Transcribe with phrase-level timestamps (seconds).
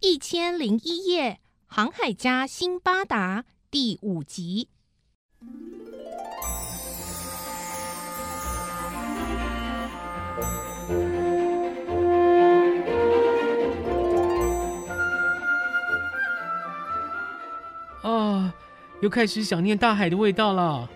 [0.00, 4.68] 一千零一夜，航海家辛巴达第五集。
[18.02, 18.54] 啊，
[19.02, 20.88] 又开始想念大海的味道了。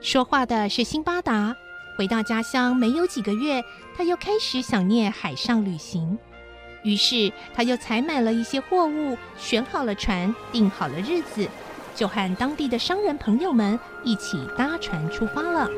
[0.00, 1.56] 说话的是辛巴达。
[1.96, 3.60] 回到家乡没有几个月，
[3.96, 6.16] 他又开始想念海上旅行。
[6.88, 11.46] 于是，他又采买了一些货物，选好了船，定好了日子，
[11.94, 15.68] 就和当地的商人朋友们一起搭船出发了。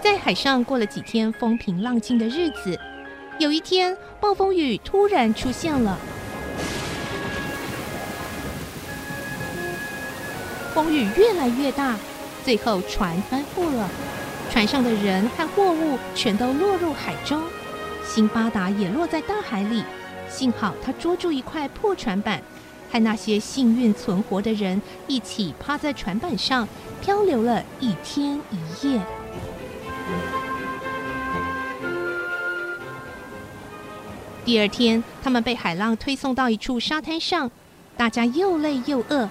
[0.00, 2.78] 在海上过了几天风平浪静的日子，
[3.38, 5.98] 有一天暴风雨突然出现了。
[10.72, 11.96] 风雨越来越大，
[12.44, 13.88] 最后船翻覆了，
[14.52, 17.42] 船上的人和货物全都落入海中，
[18.04, 19.82] 辛巴达也落在大海里。
[20.28, 22.38] 幸好他捉住一块破船板，
[22.90, 26.68] 和那些幸运存活的人一起趴在船板上
[27.00, 29.00] 漂流了一天一夜。
[34.44, 37.50] 第二天，他们被海浪推送到一处沙滩上，
[37.96, 39.26] 大家又累又饿。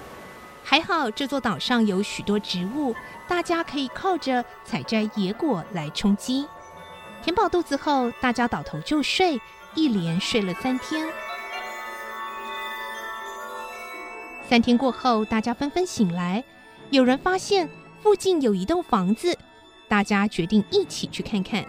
[0.64, 2.94] 还好，这座岛上有许多植物，
[3.28, 6.46] 大家可以靠着采摘野果来充饥。
[7.22, 9.40] 填饱肚子后，大家倒头就睡，
[9.74, 11.06] 一连睡了三天。
[14.48, 16.42] 三天过后，大家纷纷醒来，
[16.90, 17.68] 有人发现
[18.02, 19.36] 附近有一栋房子，
[19.88, 21.64] 大家决定一起去看看。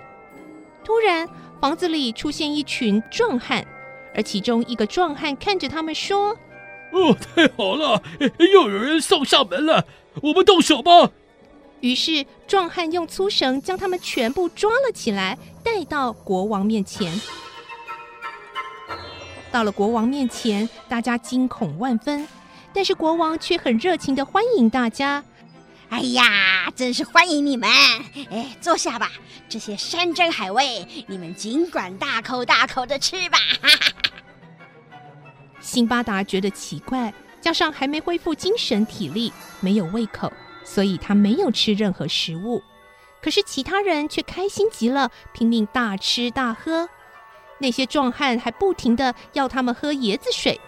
[0.83, 1.27] 突然，
[1.59, 3.65] 房子里出现一群壮汉，
[4.15, 6.37] 而其中一个壮汉看着他们说。
[6.93, 8.01] 哦，太好了，
[8.37, 9.85] 又有人送上门了，
[10.21, 11.09] 我们动手吧。
[11.81, 17.19] 于是壮汉用粗绳将他们全部抓了起来，带到国王面前。
[19.51, 22.27] 到了国王面前，大家惊恐万分，
[22.73, 25.23] 但是国王却很热情的欢迎大家。
[25.89, 27.69] 哎呀，真是欢迎你们！
[28.31, 29.11] 哎，坐下吧，
[29.49, 33.37] 这些山珍海味，你们尽管大口大口的吃吧。
[35.63, 39.31] 辛巴达觉得奇怪，加上还没恢复精神体力，
[39.61, 40.31] 没有胃口，
[40.65, 42.61] 所以他没有吃任何食物。
[43.21, 46.89] 可是其他人却开心极了，拼命大吃大喝。
[47.59, 50.59] 那些壮汉还不停的要他们喝椰子水，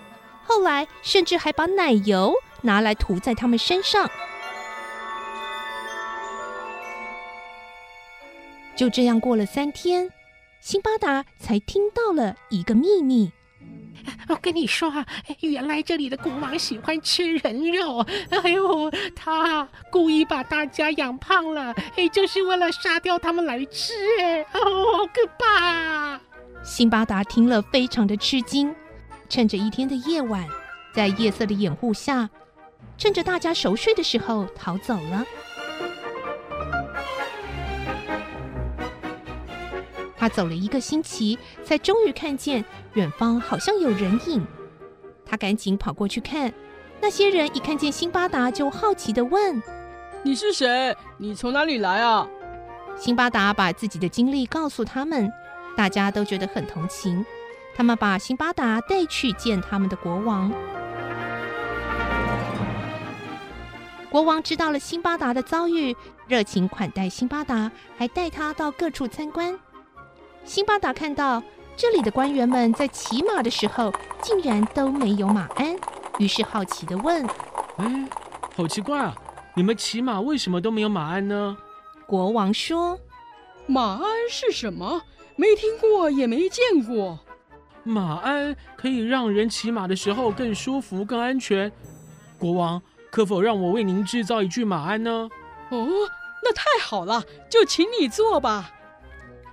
[0.45, 4.09] 后来甚至还把奶油拿来涂在他们身上。
[8.77, 10.09] 就这样过了三天，
[10.61, 13.33] 辛巴达才听到了一个秘密。
[14.27, 15.05] 我跟你说啊，
[15.41, 17.99] 原来这里的国王喜欢吃人肉，
[18.29, 26.19] 哎呦，他故意把大家养胖了，哎，就是为了杀掉他们来吃，哎，哦，好可怕！
[26.63, 28.73] 辛巴达听了非常的吃惊，
[29.29, 30.47] 趁着一天的夜晚，
[30.93, 32.29] 在夜色的掩护下，
[32.97, 35.23] 趁着大家熟睡的时候逃走了。
[40.25, 42.65] 他走了一个星期，才终于看见
[42.95, 44.43] 远方好像有人影。
[45.23, 46.51] 他赶紧跑过去看，
[46.99, 49.61] 那些人一看见辛巴达，就好奇的问
[50.25, 50.97] ：“你是谁？
[51.19, 52.27] 你从哪里来啊？”
[52.97, 55.31] 辛巴达把自己的经历告诉他们，
[55.77, 57.23] 大家都觉得很同情。
[57.75, 60.51] 他们把辛巴达带去见他们的国王。
[64.09, 65.95] 国王知道了辛巴达的遭遇，
[66.27, 69.59] 热情款待辛巴达，还带他到各处参观。
[70.45, 71.41] 辛巴达看到
[71.75, 73.91] 这里的官员们在骑马的时候，
[74.21, 75.75] 竟然都没有马鞍，
[76.19, 77.25] 于是好奇的问
[77.77, 78.07] ：“哎，
[78.55, 79.13] 好奇怪啊！
[79.55, 81.57] 你们骑马为什么都没有马鞍呢？”
[82.05, 82.99] 国王说
[83.65, 85.01] ：“马鞍是什么？
[85.35, 87.19] 没听过，也没见过。
[87.83, 91.71] 马鞍可以让人骑马的时候更舒服、更安全。
[92.37, 92.81] 国王，
[93.11, 95.27] 可否让我为您制造一具马鞍呢？”
[95.69, 95.87] 哦，
[96.43, 98.71] 那太好了，就请你做吧。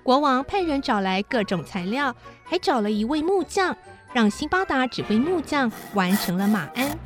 [0.02, 3.76] 国王派人找来各种材料，还找了一位木匠，
[4.12, 6.98] 让辛巴达指挥木匠完成了马鞍。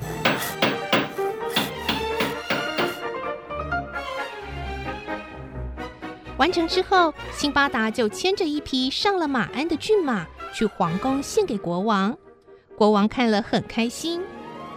[6.39, 12.17] 完成之后，辛巴达就牵着一匹上了马鞍的骏马去皇宫献给国王。
[12.77, 14.23] 国王看了很开心，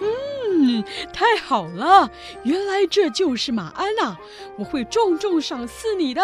[0.01, 0.83] 嗯，
[1.13, 2.11] 太好了，
[2.43, 4.19] 原来这就是马鞍啊！
[4.57, 6.21] 我会重重赏赐你的。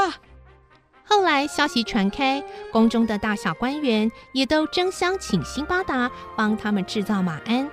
[1.08, 7.70] 后来消息传开，宫中的大小官员也都争相请辛巴达帮他们制造马鞍。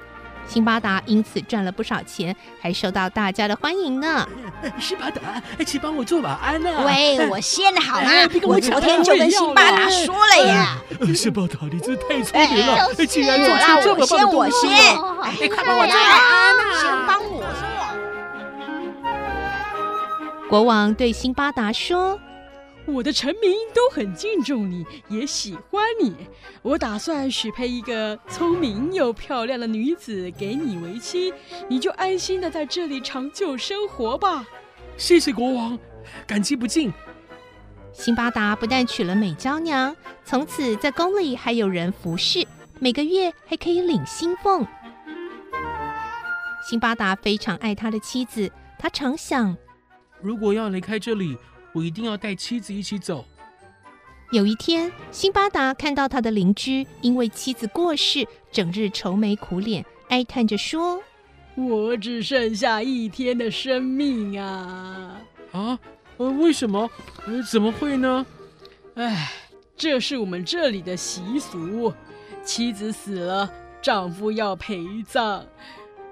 [0.47, 4.29] 辛巴达因此赚了不少钱，还受到大家的欢迎呢。
[4.79, 5.21] 辛巴达，
[5.65, 6.85] 请帮我做马鞍啊！
[6.85, 8.41] 喂，我先好吗哎别？
[8.41, 10.77] 跟我昨天就跟辛巴达说了呀。
[11.15, 12.75] 辛巴达，你真的太聪明了！
[12.99, 13.41] 哎竟然，
[13.83, 14.77] 做出这我先，么棒的东我先西！。
[15.23, 17.47] 哎，快帮我做马鞍啊先帮我做。
[20.51, 22.19] 国王对辛巴达说
[22.85, 26.15] 我的臣民都很敬重你，也喜欢你。
[26.63, 31.33] 我打算许配一个聪明又漂亮的女子给你为妻，
[31.69, 34.45] 你就安心的在这里长久生活吧。
[34.97, 35.79] 谢谢国王，
[36.27, 36.93] 感激不尽。
[37.95, 39.95] ：“辛巴达不但娶了美娇娘，
[40.25, 42.45] 从此在宫里还有人服侍，
[42.81, 44.67] 每个月还可以领薪俸。”
[46.69, 49.57] 辛巴达非常爱他的妻子，他常想，
[50.21, 51.37] 如果要离开这里，
[51.73, 53.25] 我一定要带妻子一起走。
[54.31, 61.03] 有一天，辛巴达看到他的邻居因为妻子过世，整日愁眉苦脸，哀叹着说
[61.55, 65.21] 我只剩下一天的生命啊！
[65.53, 65.79] 啊，
[66.17, 66.91] 呃，为什么？
[67.27, 68.25] 呃，怎么会呢？
[68.95, 69.31] 唉，
[69.77, 71.93] 这是我们这里的习俗，
[72.43, 73.53] 妻子死了，
[73.83, 75.45] 丈夫要陪葬；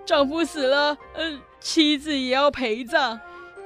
[0.05, 3.19] 丈夫死了，嗯、妻子也要陪葬。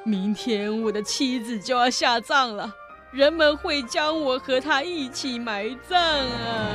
[0.07, 2.71] 明天我的妻子就要下葬了，
[3.11, 6.69] 人们会将我和她一起埋葬啊！：“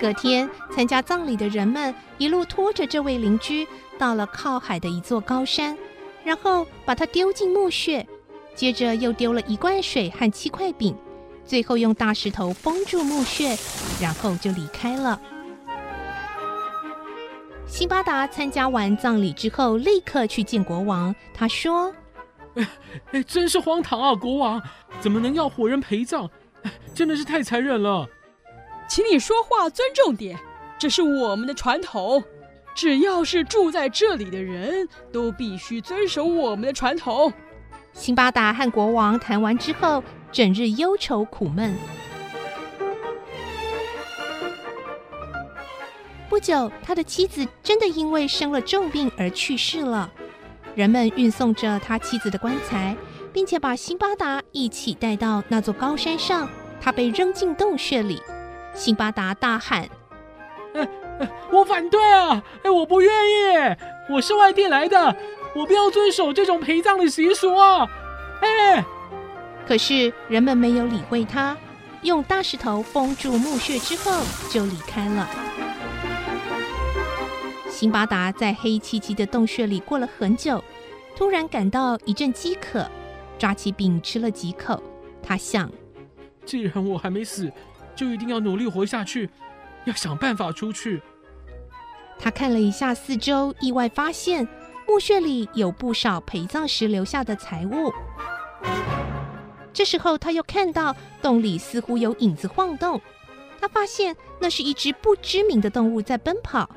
[0.00, 5.78] 隔天，参加葬礼的人们一路拖着这位邻居到了靠海的一座高山，
[6.24, 8.04] 然后把他丢进墓穴，
[8.56, 10.96] 接着又丢了一罐水和七块饼，
[11.46, 13.56] 最后用大石头封住墓穴，
[14.00, 15.20] 然后就离开了。
[17.70, 21.14] 辛巴达参加完葬礼之后，立刻去见国王。
[21.32, 21.94] 他说
[23.12, 24.12] 哎，真是荒唐啊！
[24.12, 24.60] 国王
[24.98, 26.28] 怎么能要活人陪葬？
[26.62, 28.08] 哎真的是太残忍了。
[28.88, 30.36] 请你说话尊重点，
[30.80, 32.22] 这是我们的传统。
[32.74, 37.32] 只要是住在这里的人，都必须遵守我们的传统。
[37.94, 40.02] ：“辛巴达和国王谈完之后，
[40.32, 41.72] 整日忧愁苦闷。”
[46.30, 50.08] 不久，他的妻子真的因为生了重病而去世了。
[50.76, 52.96] 人们运送着他妻子的棺材，
[53.32, 56.48] 并且把辛巴达一起带到那座高山上。
[56.80, 58.22] 他被扔进洞穴里。
[58.72, 59.88] 辛巴达大喊
[61.50, 62.40] 我反对啊！
[62.62, 63.76] 哎，我不愿意，
[64.08, 65.16] 我是外地来的，
[65.52, 67.88] 我不要遵守这种陪葬的习俗啊！
[68.40, 68.84] 哎
[69.66, 71.56] ，：“可是人们没有理会他，
[72.02, 75.28] 用大石头封住墓穴之后就离开了。”
[77.80, 80.62] 辛巴达在黑漆漆的洞穴里过了很久，
[81.16, 82.86] 突然感到一阵饥渴，
[83.38, 84.82] 抓起饼吃了几口。
[85.22, 85.72] 他想，
[86.44, 87.50] 既然我还没死，
[87.96, 89.30] 就一定要努力活下去，
[89.86, 91.00] 要想办法出去。
[92.18, 94.46] 他看了一下四周，意外发现
[94.86, 97.90] 墓穴里有不少陪葬时留下的财物。
[99.72, 103.00] 这时候，他又看到洞里似乎有影子晃动，
[103.58, 106.68] 他发现那是一只不知名的动物在奔跑。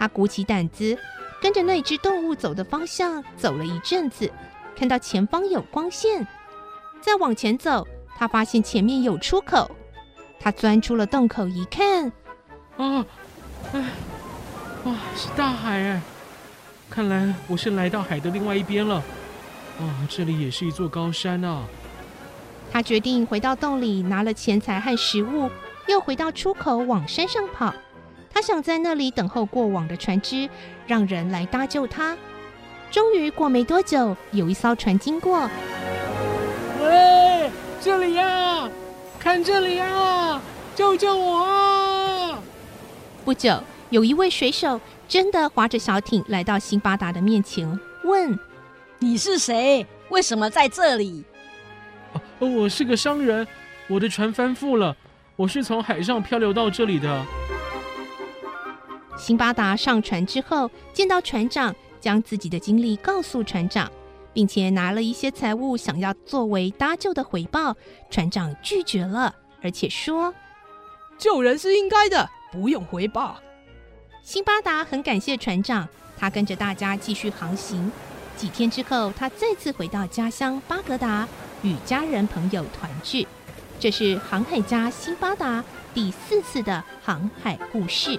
[0.00, 0.98] 他鼓起胆子，
[1.42, 4.32] 跟着那只动物走的方向走了一阵子，
[4.74, 6.26] 看到前方有光线，
[7.02, 7.86] 再往前走，
[8.16, 9.70] 他发现前面有出口。
[10.40, 12.10] 他钻出了洞口一看，
[12.78, 13.04] 啊，
[13.74, 13.84] 哎，
[14.84, 16.00] 哇，是大海哎！
[16.88, 19.04] 看来我是来到海的另外一边了。
[19.78, 21.64] 啊，这里也是一座高山啊！
[22.72, 25.50] 他决定回到洞里拿了钱财和食物，
[25.88, 27.74] 又回到出口往山上跑。
[28.32, 30.48] 他想在那里等候过往的船只，
[30.86, 32.16] 让人来搭救他。
[32.90, 35.48] 终于过没多久，有一艘船经过，
[36.82, 38.68] 喂，这里呀、
[39.18, 40.40] 看这里呀、
[40.74, 42.38] 救救我啊！
[43.24, 48.36] 不久，有一位水手真的划着小艇来到辛巴达的面前，问
[48.98, 49.86] 你是谁？
[50.08, 51.24] 为什么在这里？
[52.12, 53.46] 啊我是个商人，
[53.86, 54.96] 我的船翻覆了，
[55.36, 57.24] 我是从海上漂流到这里的。
[59.20, 63.92] 辛巴达上船之后，见到船长，将自己的经历告诉船长，
[64.32, 67.76] 并且拿了一些财物，想要作为搭救的回报。
[68.10, 70.34] 船长拒绝了，而且说。
[71.18, 73.38] 救人是应该的，不用回报。
[74.22, 75.86] 辛巴达很感谢船长，
[76.16, 77.92] 他跟着大家继续航行。
[78.38, 81.28] 几天之后，他再次回到家乡巴格达，
[81.62, 83.28] 与家人朋友团聚。
[83.78, 85.62] 这是航海家辛巴达
[85.92, 88.18] 第四次的航海故事。